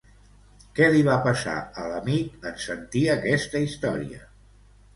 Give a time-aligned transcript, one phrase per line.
[0.79, 1.53] Què li va passar,
[1.83, 4.27] a l'amic, en sentir aquesta història?